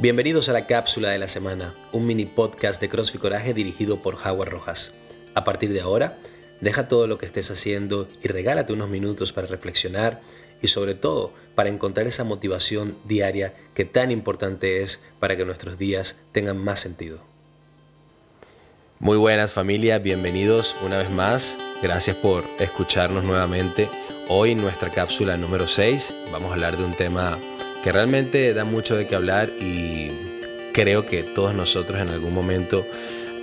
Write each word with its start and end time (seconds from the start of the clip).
Bienvenidos 0.00 0.48
a 0.48 0.52
la 0.52 0.68
cápsula 0.68 1.10
de 1.10 1.18
la 1.18 1.26
semana, 1.26 1.74
un 1.90 2.06
mini 2.06 2.24
podcast 2.24 2.80
de 2.80 2.88
CrossFit 2.88 3.20
Coraje 3.20 3.52
dirigido 3.52 4.00
por 4.00 4.14
Howard 4.14 4.48
Rojas. 4.48 4.94
A 5.34 5.42
partir 5.42 5.72
de 5.72 5.80
ahora, 5.80 6.20
deja 6.60 6.86
todo 6.86 7.08
lo 7.08 7.18
que 7.18 7.26
estés 7.26 7.50
haciendo 7.50 8.08
y 8.22 8.28
regálate 8.28 8.72
unos 8.72 8.88
minutos 8.88 9.32
para 9.32 9.48
reflexionar 9.48 10.20
y 10.62 10.68
sobre 10.68 10.94
todo 10.94 11.32
para 11.56 11.68
encontrar 11.68 12.06
esa 12.06 12.22
motivación 12.22 12.96
diaria 13.06 13.54
que 13.74 13.84
tan 13.84 14.12
importante 14.12 14.82
es 14.82 15.02
para 15.18 15.36
que 15.36 15.44
nuestros 15.44 15.78
días 15.78 16.20
tengan 16.30 16.58
más 16.58 16.78
sentido. 16.78 17.18
Muy 19.00 19.16
buenas 19.16 19.52
familia, 19.52 19.98
bienvenidos 19.98 20.76
una 20.80 20.98
vez 20.98 21.10
más. 21.10 21.58
Gracias 21.82 22.14
por 22.14 22.44
escucharnos 22.60 23.24
nuevamente. 23.24 23.90
Hoy 24.28 24.52
en 24.52 24.60
nuestra 24.60 24.92
cápsula 24.92 25.36
número 25.36 25.66
6 25.66 26.14
vamos 26.30 26.50
a 26.50 26.54
hablar 26.54 26.76
de 26.76 26.84
un 26.84 26.94
tema 26.94 27.40
que 27.82 27.92
realmente 27.92 28.52
da 28.54 28.64
mucho 28.64 28.96
de 28.96 29.06
qué 29.06 29.14
hablar 29.14 29.50
y 29.60 30.10
creo 30.72 31.06
que 31.06 31.22
todos 31.22 31.54
nosotros 31.54 32.00
en 32.00 32.08
algún 32.08 32.34
momento 32.34 32.84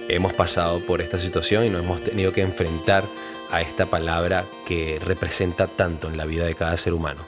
hemos 0.10 0.34
pasado 0.34 0.86
por 0.86 1.02
esta 1.02 1.18
situación 1.18 1.66
y 1.66 1.70
nos 1.70 1.84
hemos 1.84 2.04
tenido 2.04 2.32
que 2.32 2.42
enfrentar 2.42 3.06
a 3.50 3.62
esta 3.62 3.90
palabra 3.90 4.46
que 4.66 5.00
representa 5.04 5.68
tanto 5.68 6.08
en 6.08 6.18
la 6.18 6.26
vida 6.26 6.46
de 6.46 6.56
cada 6.56 6.78
ser 6.78 6.94
humano. 6.94 7.26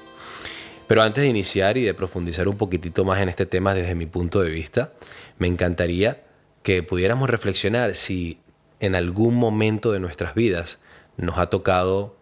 Pero 0.87 1.01
antes 1.01 1.23
de 1.23 1.29
iniciar 1.29 1.77
y 1.77 1.83
de 1.83 1.93
profundizar 1.93 2.47
un 2.47 2.57
poquitito 2.57 3.03
más 3.03 3.21
en 3.21 3.29
este 3.29 3.45
tema 3.45 3.73
desde 3.73 3.95
mi 3.95 4.05
punto 4.05 4.41
de 4.41 4.49
vista, 4.49 4.93
me 5.37 5.47
encantaría 5.47 6.23
que 6.63 6.83
pudiéramos 6.83 7.29
reflexionar 7.29 7.93
si 7.93 8.39
en 8.79 8.95
algún 8.95 9.35
momento 9.35 9.91
de 9.91 9.99
nuestras 9.99 10.35
vidas 10.35 10.79
nos 11.17 11.37
ha 11.37 11.49
tocado 11.49 12.15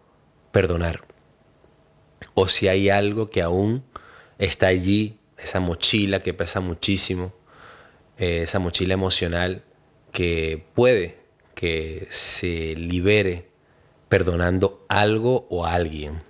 perdonar 0.52 1.02
o 2.34 2.48
si 2.48 2.68
hay 2.68 2.88
algo 2.88 3.28
que 3.30 3.42
aún 3.42 3.84
está 4.38 4.68
allí, 4.68 5.18
esa 5.38 5.60
mochila 5.60 6.20
que 6.20 6.34
pesa 6.34 6.60
muchísimo, 6.60 7.34
eh, 8.18 8.42
esa 8.42 8.58
mochila 8.58 8.94
emocional 8.94 9.62
que 10.12 10.64
puede 10.74 11.18
que 11.54 12.06
se 12.10 12.74
libere 12.76 13.48
perdonando 14.08 14.84
algo 14.88 15.46
o 15.50 15.66
alguien. 15.66 16.22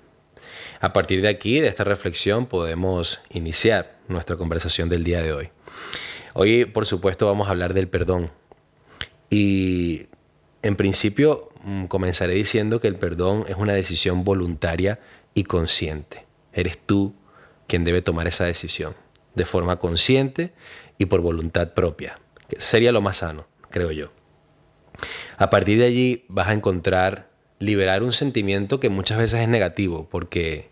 A 0.81 0.93
partir 0.93 1.23
de 1.23 1.29
aquí, 1.29 1.61
de 1.61 1.69
esta 1.69 1.85
reflexión, 1.85 2.47
podemos 2.47 3.21
iniciar 3.31 3.98
nuestra 4.09 4.37
conversación 4.37 4.89
del 4.89 5.05
día 5.05 5.23
de 5.23 5.33
hoy. 5.33 5.51
Hoy, 6.35 6.65
por 6.67 6.87
supuesto, 6.87 7.27
vamos 7.27 7.48
a 7.48 7.51
hablar 7.51 7.75
del 7.75 7.89
perdón. 7.89 8.31
Y 9.31 10.07
en 10.63 10.77
principio, 10.77 11.51
mm, 11.65 11.87
comenzaré 11.87 12.35
diciendo 12.35 12.81
que 12.81 12.89
el 12.89 12.97
perdón 12.97 13.45
es 13.48 13.57
una 13.57 13.73
decisión 13.73 14.23
voluntaria 14.23 15.01
y 15.35 15.45
consciente. 15.45 16.25
Eres 16.53 16.79
tú 16.79 17.15
quien 17.67 17.84
debe 17.84 18.03
tomar 18.03 18.27
esa 18.27 18.45
decisión, 18.45 18.95
de 19.34 19.45
forma 19.45 19.78
consciente 19.78 20.53
y 20.98 21.06
por 21.06 21.20
voluntad 21.20 21.75
propia. 21.75 22.20
Sería 22.58 22.92
lo 22.92 23.00
más 23.00 23.19
sano, 23.19 23.47
creo 23.70 23.91
yo. 23.92 24.12
A 25.36 25.50
partir 25.50 25.78
de 25.78 25.86
allí 25.86 26.25
vas 26.28 26.48
a 26.48 26.55
encontrar 26.55 27.31
liberar 27.58 28.03
un 28.03 28.12
sentimiento 28.12 28.81
que 28.81 28.89
muchas 28.89 29.19
veces 29.19 29.41
es 29.41 29.48
negativo, 29.48 30.08
porque 30.08 30.70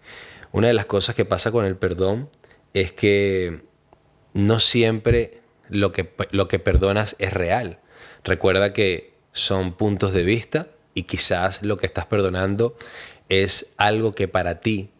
una 0.52 0.68
de 0.68 0.74
las 0.74 0.86
cosas 0.86 1.14
que 1.14 1.24
pasa 1.24 1.50
con 1.50 1.64
el 1.64 1.76
perdón 1.76 2.30
es 2.74 2.92
que 2.92 3.62
no 4.32 4.60
siempre 4.60 5.42
lo 5.68 5.92
que, 5.92 6.12
lo 6.30 6.48
que 6.48 6.58
perdonas 6.58 7.16
es 7.18 7.32
real. 7.32 7.80
Recuerda 8.22 8.72
que 8.72 9.14
son 9.32 9.74
puntos 9.74 10.12
de 10.12 10.24
vista 10.24 10.68
y 10.94 11.04
quizás 11.04 11.62
lo 11.62 11.76
que 11.76 11.86
estás 11.86 12.06
perdonando 12.06 12.76
es 13.28 13.74
algo 13.76 14.14
que 14.14 14.28
para 14.28 14.60
ti 14.60 14.90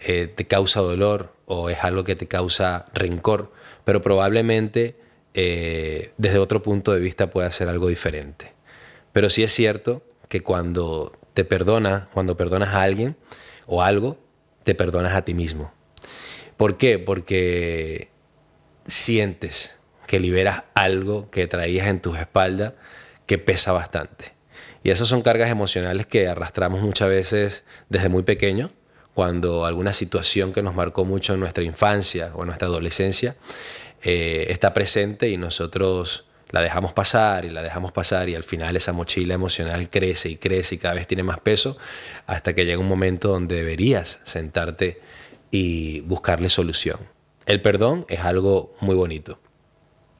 eh, 0.00 0.32
te 0.34 0.46
causa 0.46 0.80
dolor 0.80 1.34
o 1.46 1.68
es 1.68 1.84
algo 1.84 2.04
que 2.04 2.16
te 2.16 2.26
causa 2.26 2.86
rencor, 2.94 3.52
pero 3.84 4.00
probablemente 4.00 4.96
eh, 5.34 6.12
desde 6.16 6.38
otro 6.38 6.62
punto 6.62 6.92
de 6.92 7.00
vista 7.00 7.30
puede 7.30 7.50
ser 7.52 7.68
algo 7.68 7.88
diferente. 7.88 8.52
Pero 9.12 9.28
sí 9.28 9.42
es 9.42 9.52
cierto 9.52 10.02
que 10.28 10.42
cuando 10.42 11.18
te 11.34 11.44
perdonas, 11.44 12.08
cuando 12.12 12.36
perdonas 12.36 12.70
a 12.70 12.82
alguien 12.82 13.16
o 13.66 13.82
algo, 13.82 14.18
te 14.64 14.74
perdonas 14.74 15.14
a 15.14 15.24
ti 15.24 15.34
mismo. 15.34 15.72
¿Por 16.56 16.76
qué? 16.76 16.98
Porque 16.98 18.10
sientes 18.86 19.76
que 20.06 20.18
liberas 20.18 20.64
algo 20.74 21.30
que 21.30 21.46
traías 21.46 21.88
en 21.88 22.00
tus 22.00 22.18
espaldas 22.18 22.74
que 23.26 23.38
pesa 23.38 23.72
bastante. 23.72 24.32
Y 24.82 24.90
esas 24.90 25.08
son 25.08 25.22
cargas 25.22 25.50
emocionales 25.50 26.06
que 26.06 26.26
arrastramos 26.26 26.80
muchas 26.80 27.08
veces 27.08 27.64
desde 27.88 28.08
muy 28.08 28.22
pequeño 28.22 28.70
cuando 29.14 29.64
alguna 29.66 29.92
situación 29.92 30.52
que 30.52 30.62
nos 30.62 30.74
marcó 30.74 31.04
mucho 31.04 31.34
en 31.34 31.40
nuestra 31.40 31.64
infancia 31.64 32.32
o 32.34 32.42
en 32.42 32.46
nuestra 32.46 32.68
adolescencia 32.68 33.36
eh, 34.02 34.46
está 34.48 34.72
presente 34.72 35.28
y 35.28 35.36
nosotros 35.36 36.24
la 36.50 36.62
dejamos 36.62 36.92
pasar 36.92 37.44
y 37.44 37.50
la 37.50 37.62
dejamos 37.62 37.92
pasar 37.92 38.28
y 38.28 38.34
al 38.34 38.42
final 38.42 38.76
esa 38.76 38.92
mochila 38.92 39.34
emocional 39.34 39.88
crece 39.88 40.28
y 40.30 40.36
crece 40.36 40.76
y 40.76 40.78
cada 40.78 40.94
vez 40.94 41.06
tiene 41.06 41.22
más 41.22 41.40
peso 41.40 41.76
hasta 42.26 42.54
que 42.54 42.64
llega 42.64 42.80
un 42.80 42.88
momento 42.88 43.28
donde 43.28 43.56
deberías 43.56 44.20
sentarte 44.24 45.00
y 45.50 46.00
buscarle 46.00 46.48
solución. 46.48 46.98
El 47.46 47.62
perdón 47.62 48.06
es 48.08 48.20
algo 48.20 48.74
muy 48.80 48.94
bonito. 48.94 49.38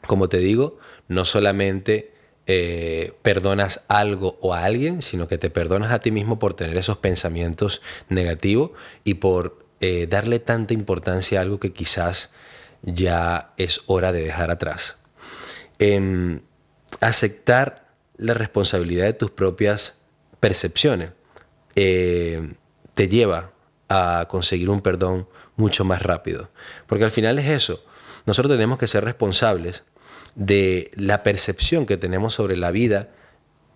Como 0.06 0.28
te 0.28 0.38
digo, 0.38 0.78
no 1.08 1.24
solamente 1.24 2.12
eh, 2.52 3.12
perdonas 3.22 3.84
algo 3.86 4.36
o 4.40 4.54
a 4.54 4.64
alguien, 4.64 5.02
sino 5.02 5.28
que 5.28 5.38
te 5.38 5.50
perdonas 5.50 5.92
a 5.92 6.00
ti 6.00 6.10
mismo 6.10 6.40
por 6.40 6.52
tener 6.52 6.76
esos 6.76 6.98
pensamientos 6.98 7.80
negativos 8.08 8.72
y 9.04 9.14
por 9.14 9.64
eh, 9.78 10.08
darle 10.08 10.40
tanta 10.40 10.74
importancia 10.74 11.38
a 11.38 11.42
algo 11.42 11.60
que 11.60 11.72
quizás 11.72 12.32
ya 12.82 13.52
es 13.56 13.82
hora 13.86 14.10
de 14.10 14.24
dejar 14.24 14.50
atrás. 14.50 14.98
Em, 15.78 16.40
aceptar 17.00 17.92
la 18.16 18.34
responsabilidad 18.34 19.04
de 19.04 19.12
tus 19.12 19.30
propias 19.30 20.00
percepciones 20.40 21.10
eh, 21.76 22.54
te 22.94 23.08
lleva 23.08 23.52
a 23.88 24.26
conseguir 24.28 24.70
un 24.70 24.80
perdón 24.80 25.28
mucho 25.54 25.84
más 25.84 26.02
rápido. 26.02 26.50
Porque 26.88 27.04
al 27.04 27.12
final 27.12 27.38
es 27.38 27.48
eso. 27.48 27.84
Nosotros 28.26 28.52
tenemos 28.52 28.76
que 28.76 28.88
ser 28.88 29.04
responsables 29.04 29.84
de 30.34 30.90
la 30.94 31.22
percepción 31.22 31.86
que 31.86 31.96
tenemos 31.96 32.34
sobre 32.34 32.56
la 32.56 32.70
vida 32.70 33.08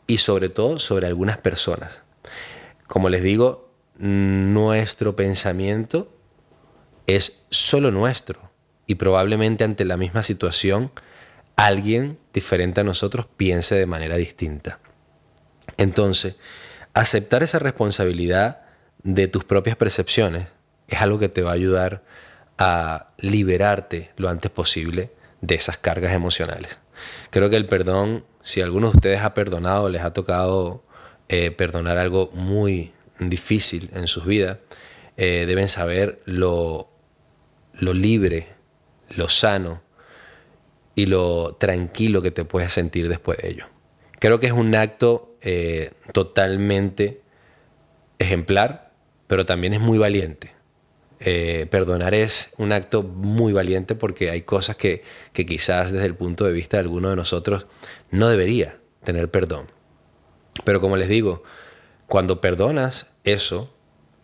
y 0.06 0.19
sobre 0.19 0.48
todo 0.48 0.78
sobre 0.78 1.06
algunas 1.06 1.38
personas. 1.38 2.03
Como 2.87 3.09
les 3.09 3.22
digo, 3.22 3.70
nuestro 3.97 5.16
pensamiento 5.16 6.12
es 7.06 7.44
solo 7.50 7.91
nuestro 7.91 8.50
y 8.87 8.97
probablemente 8.97 9.65
ante 9.65 9.84
la 9.84 9.97
misma 9.97 10.22
situación 10.22 10.91
alguien 11.56 12.19
diferente 12.32 12.81
a 12.81 12.84
nosotros 12.84 13.26
piense 13.36 13.76
de 13.76 13.86
manera 13.86 14.16
distinta. 14.16 14.81
Entonces, 15.76 16.36
aceptar 16.92 17.42
esa 17.42 17.59
responsabilidad 17.59 18.62
de 19.03 19.28
tus 19.28 19.44
propias 19.44 19.76
percepciones 19.76 20.48
es 20.88 21.00
algo 21.00 21.19
que 21.19 21.28
te 21.28 21.42
va 21.42 21.50
a 21.50 21.54
ayudar 21.54 22.04
a 22.59 23.12
liberarte 23.19 24.10
lo 24.16 24.28
antes 24.28 24.50
posible 24.50 25.10
de 25.47 25.55
esas 25.55 25.77
cargas 25.77 26.12
emocionales. 26.12 26.78
Creo 27.31 27.50
que 27.50 27.56
el 27.56 27.66
perdón, 27.66 28.25
si 28.43 28.60
alguno 28.60 28.88
de 28.91 28.97
ustedes 28.97 29.21
ha 29.21 29.34
perdonado, 29.34 29.88
les 29.88 30.03
ha 30.03 30.12
tocado 30.12 30.84
eh, 31.28 31.50
perdonar 31.50 31.99
algo 31.99 32.31
muy 32.32 32.93
difícil 33.19 33.91
en 33.94 34.09
sus 34.09 34.25
vidas, 34.25 34.59
eh, 35.16 35.44
deben 35.47 35.69
saber 35.69 36.21
lo, 36.25 36.88
lo 37.75 37.93
libre, 37.93 38.49
lo 39.10 39.28
sano 39.28 39.83
y 40.94 41.06
lo 41.06 41.56
tranquilo 41.56 42.22
que 42.22 42.31
te 42.31 42.44
puedes 42.44 42.72
sentir 42.72 43.09
después 43.09 43.38
de 43.38 43.50
ello. 43.50 43.66
Creo 44.19 44.41
que 44.41 44.47
es 44.47 44.53
un 44.53 44.75
acto 44.75 45.37
eh, 45.43 45.93
totalmente 46.12 47.21
ejemplar, 48.19 48.93
pero 49.27 49.44
también 49.44 49.75
es 49.75 49.81
muy 49.81 49.99
valiente. 49.99 50.53
Eh, 51.21 51.67
perdonar 51.71 52.13
es 52.13 52.53
un 52.59 52.72
acto 52.72 53.03
muy 53.03 53.53
valiente 53.53 53.95
porque 53.95 54.31
hay 54.31 54.43
cosas 54.43 54.77
que, 54.77 55.03
que 55.33 55.47
quizás 55.47 55.93
desde 55.93 56.07
el 56.07 56.15
punto 56.15 56.45
de 56.45 56.53
vista 56.53 56.77
de 56.77 56.83
alguno 56.83 57.11
de 57.11 57.16
nosotros 57.16 57.66
no 58.11 58.28
debería 58.28 58.78
tener 59.05 59.31
perdón. 59.31 59.71
Pero 60.65 60.81
como 60.81 60.97
les 60.97 61.09
digo, 61.09 61.43
cuando 62.09 62.41
perdonas 62.41 63.11
eso, 63.25 63.72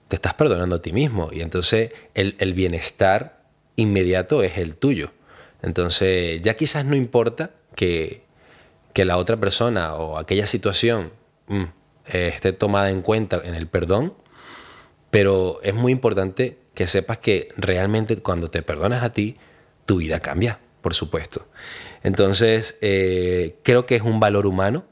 te 0.08 0.16
estás 0.16 0.34
perdonando 0.34 0.76
a 0.76 0.82
ti 0.82 0.92
mismo 0.92 1.30
y 1.32 1.40
entonces 1.40 1.92
el, 2.14 2.36
el 2.38 2.54
bienestar 2.54 3.44
inmediato 3.76 4.42
es 4.42 4.58
el 4.58 4.76
tuyo. 4.76 5.12
Entonces 5.62 6.40
ya 6.40 6.54
quizás 6.54 6.84
no 6.84 6.96
importa 6.96 7.50
que, 7.74 8.24
que 8.92 9.04
la 9.04 9.16
otra 9.16 9.38
persona 9.38 9.94
o 9.94 10.18
aquella 10.18 10.46
situación 10.46 11.12
mm, 11.48 11.64
esté 12.04 12.52
tomada 12.52 12.90
en 12.90 13.02
cuenta 13.02 13.40
en 13.44 13.54
el 13.54 13.66
perdón, 13.66 14.14
pero 15.10 15.60
es 15.62 15.74
muy 15.74 15.92
importante 15.92 16.58
que 16.74 16.86
sepas 16.86 17.18
que 17.18 17.48
realmente 17.56 18.16
cuando 18.16 18.50
te 18.50 18.62
perdonas 18.62 19.02
a 19.02 19.12
ti, 19.12 19.36
tu 19.86 19.98
vida 19.98 20.20
cambia, 20.20 20.60
por 20.80 20.94
supuesto. 20.94 21.46
Entonces, 22.02 22.78
eh, 22.80 23.58
creo 23.62 23.86
que 23.86 23.96
es 23.96 24.02
un 24.02 24.20
valor 24.20 24.46
humano 24.46 24.84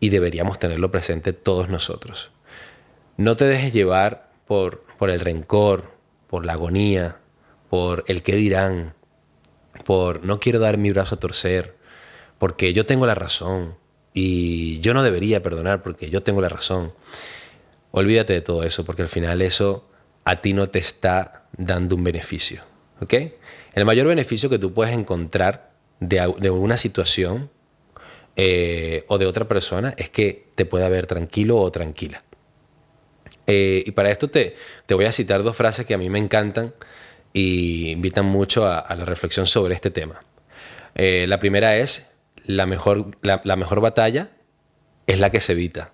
y 0.00 0.08
deberíamos 0.08 0.58
tenerlo 0.58 0.90
presente 0.90 1.32
todos 1.32 1.68
nosotros. 1.68 2.30
No 3.16 3.36
te 3.36 3.44
dejes 3.44 3.72
llevar 3.72 4.30
por, 4.46 4.84
por 4.98 5.10
el 5.10 5.20
rencor, 5.20 5.92
por 6.26 6.44
la 6.46 6.54
agonía, 6.54 7.18
por 7.68 8.04
el 8.08 8.22
qué 8.22 8.34
dirán. 8.34 8.94
por 9.84 10.24
no 10.24 10.40
quiero 10.40 10.58
dar 10.58 10.78
mi 10.78 10.90
brazo 10.90 11.14
a 11.14 11.20
torcer, 11.20 11.76
porque 12.38 12.72
yo 12.72 12.84
tengo 12.84 13.06
la 13.06 13.14
razón 13.14 13.76
y 14.12 14.80
yo 14.80 14.94
no 14.94 15.02
debería 15.02 15.42
perdonar 15.42 15.82
porque 15.82 16.10
yo 16.10 16.22
tengo 16.22 16.40
la 16.40 16.48
razón. 16.48 16.92
Olvídate 17.90 18.32
de 18.32 18.40
todo 18.40 18.64
eso 18.64 18.84
porque 18.84 19.02
al 19.02 19.08
final 19.08 19.42
eso 19.42 19.88
a 20.24 20.40
ti 20.40 20.52
no 20.52 20.68
te 20.68 20.78
está 20.78 21.44
dando 21.56 21.96
un 21.96 22.04
beneficio. 22.04 22.62
¿Ok? 23.00 23.14
El 23.74 23.84
mayor 23.84 24.06
beneficio 24.06 24.48
que 24.50 24.58
tú 24.58 24.72
puedes 24.72 24.94
encontrar 24.94 25.72
de, 26.00 26.50
una 26.50 26.76
situación 26.76 27.50
eh, 28.36 29.04
o 29.08 29.18
de 29.18 29.26
otra 29.26 29.46
persona 29.46 29.94
es 29.96 30.10
que 30.10 30.48
te 30.54 30.64
pueda 30.64 30.88
ver 30.88 31.06
tranquilo 31.06 31.58
o 31.58 31.70
tranquila. 31.70 32.22
Eh, 33.46 33.82
y 33.86 33.90
para 33.92 34.10
esto 34.10 34.28
te, 34.28 34.56
voy 34.90 35.04
a 35.04 35.12
citar 35.12 35.42
dos 35.42 35.56
frases 35.56 35.86
que 35.86 35.94
a 35.94 35.98
mí 35.98 36.08
me 36.10 36.18
encantan 36.18 36.74
y 37.32 37.90
invitan 37.90 38.26
mucho 38.26 38.66
a, 38.66 38.94
la 38.94 39.04
reflexión 39.04 39.46
sobre 39.46 39.74
este 39.74 39.90
tema. 39.90 40.22
Eh, 40.94 41.26
la 41.28 41.38
primera 41.38 41.76
es, 41.76 42.10
la 42.44 42.66
mejor, 42.66 43.16
la, 43.22 43.56
mejor 43.56 43.80
batalla 43.80 44.30
es 45.06 45.18
la 45.18 45.30
que 45.30 45.40
se 45.40 45.52
evita. 45.52 45.92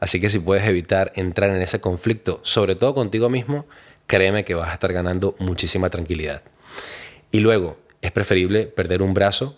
Así 0.00 0.20
que 0.20 0.28
si 0.28 0.38
puedes 0.38 0.66
evitar 0.66 1.12
entrar 1.16 1.50
en 1.50 1.62
ese 1.62 1.80
conflicto, 1.80 2.40
sobre 2.42 2.74
todo 2.74 2.94
contigo 2.94 3.28
mismo, 3.28 3.66
créeme 4.06 4.44
que 4.44 4.54
vas 4.54 4.70
a 4.70 4.74
estar 4.74 4.92
ganando 4.92 5.34
muchísima 5.38 5.90
tranquilidad. 5.90 6.42
Y 7.30 7.40
luego, 7.40 7.78
es 8.02 8.12
preferible 8.12 8.66
perder 8.66 9.02
un 9.02 9.14
brazo 9.14 9.56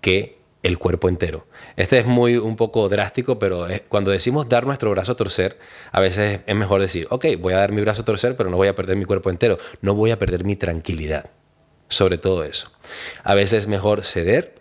que 0.00 0.38
el 0.62 0.78
cuerpo 0.78 1.08
entero. 1.08 1.46
Este 1.76 1.98
es 1.98 2.06
muy 2.06 2.36
un 2.36 2.56
poco 2.56 2.88
drástico, 2.88 3.38
pero 3.38 3.66
cuando 3.88 4.10
decimos 4.10 4.48
dar 4.48 4.66
nuestro 4.66 4.90
brazo 4.90 5.12
a 5.12 5.16
torcer, 5.16 5.58
a 5.92 6.00
veces 6.00 6.40
es 6.44 6.56
mejor 6.56 6.80
decir, 6.80 7.06
ok, 7.10 7.26
voy 7.38 7.52
a 7.52 7.58
dar 7.58 7.70
mi 7.70 7.80
brazo 7.80 8.02
a 8.02 8.04
torcer, 8.04 8.36
pero 8.36 8.50
no 8.50 8.56
voy 8.56 8.68
a 8.68 8.74
perder 8.74 8.96
mi 8.96 9.04
cuerpo 9.04 9.30
entero, 9.30 9.58
no 9.80 9.94
voy 9.94 10.10
a 10.10 10.18
perder 10.18 10.44
mi 10.44 10.56
tranquilidad. 10.56 11.30
Sobre 11.88 12.18
todo 12.18 12.42
eso. 12.42 12.72
A 13.22 13.34
veces 13.34 13.60
es 13.60 13.66
mejor 13.68 14.02
ceder 14.02 14.56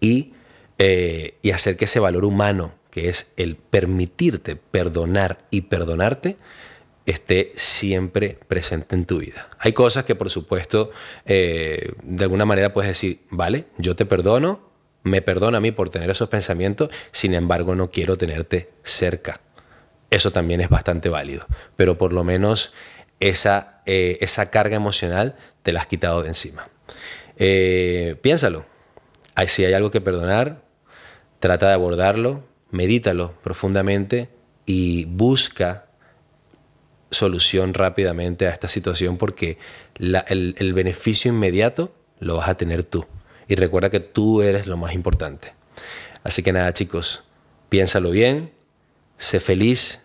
y, 0.00 0.34
eh, 0.78 1.38
hacer 1.54 1.76
que 1.76 1.84
ese 1.84 2.00
valor 2.00 2.24
humano, 2.24 2.74
que 2.90 3.08
es 3.08 3.32
el 3.36 3.56
permitirte 3.56 4.56
perdonar 4.56 5.38
y 5.50 5.62
perdonarte, 5.62 6.36
esté 7.06 7.52
siempre 7.56 8.38
presente 8.48 8.94
en 8.94 9.06
tu 9.06 9.18
vida. 9.18 9.48
Hay 9.58 9.72
cosas 9.72 10.04
que 10.04 10.14
por 10.14 10.30
supuesto 10.30 10.90
eh, 11.24 11.92
de 12.02 12.24
alguna 12.24 12.44
manera 12.44 12.72
puedes 12.72 12.90
decir, 12.90 13.20
vale, 13.30 13.66
yo 13.78 13.96
te 13.96 14.04
perdono, 14.04 14.68
me 15.04 15.22
perdona 15.22 15.58
a 15.58 15.60
mí 15.60 15.72
por 15.72 15.90
tener 15.90 16.10
esos 16.10 16.28
pensamientos, 16.28 16.90
sin 17.12 17.34
embargo 17.34 17.74
no 17.74 17.90
quiero 17.90 18.18
tenerte 18.18 18.70
cerca. 18.82 19.40
Eso 20.10 20.32
también 20.32 20.60
es 20.60 20.68
bastante 20.68 21.08
válido, 21.08 21.46
pero 21.76 21.96
por 21.96 22.12
lo 22.12 22.24
menos 22.24 22.72
esa, 23.20 23.82
eh, 23.86 24.18
esa 24.20 24.50
carga 24.50 24.76
emocional 24.76 25.36
te 25.62 25.72
la 25.72 25.80
has 25.80 25.86
quitado 25.86 26.22
de 26.22 26.28
encima. 26.28 26.68
Eh, 27.36 28.16
piénsalo, 28.20 28.66
si 29.46 29.64
hay 29.64 29.72
algo 29.72 29.90
que 29.90 30.00
perdonar, 30.00 30.62
trata 31.38 31.68
de 31.68 31.74
abordarlo, 31.74 32.42
medítalo 32.70 33.32
profundamente 33.42 34.28
y 34.66 35.04
busca 35.06 35.86
solución 37.10 37.72
rápidamente 37.74 38.46
a 38.46 38.50
esta 38.50 38.68
situación 38.68 39.16
porque 39.16 39.58
el 39.98 40.72
beneficio 40.74 41.30
inmediato 41.30 41.94
lo 42.20 42.36
vas 42.36 42.48
a 42.48 42.56
tener 42.56 42.84
tú. 42.84 43.06
Y 43.48 43.54
recuerda 43.54 43.90
que 43.90 44.00
tú 44.00 44.42
eres 44.42 44.66
lo 44.66 44.76
más 44.76 44.92
importante. 44.94 45.54
Así 46.22 46.42
que 46.42 46.52
nada, 46.52 46.72
chicos, 46.72 47.22
piénsalo 47.68 48.10
bien, 48.10 48.52
sé 49.16 49.40
feliz, 49.40 50.02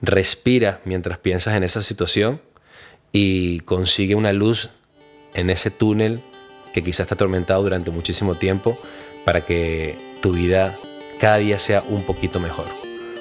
respira 0.00 0.80
mientras 0.84 1.18
piensas 1.18 1.54
en 1.54 1.64
esa 1.64 1.82
situación 1.82 2.40
y 3.12 3.60
consigue 3.60 4.14
una 4.14 4.32
luz 4.32 4.70
en 5.34 5.50
ese 5.50 5.70
túnel 5.70 6.22
que 6.72 6.82
quizás 6.82 7.00
está 7.00 7.14
atormentado 7.14 7.62
durante 7.62 7.90
muchísimo 7.90 8.36
tiempo 8.36 8.78
para 9.24 9.44
que 9.44 9.98
tu 10.22 10.32
vida 10.32 10.78
cada 11.22 11.36
día 11.36 11.56
sea 11.56 11.84
un 11.88 12.02
poquito 12.02 12.40
mejor. 12.40 12.66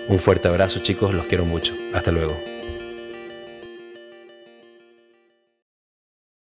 Un 0.07 0.18
fuerte 0.18 0.48
abrazo 0.48 0.80
chicos, 0.80 1.13
los 1.13 1.27
quiero 1.27 1.45
mucho. 1.45 1.75
Hasta 1.94 2.12
luego. 2.12 2.50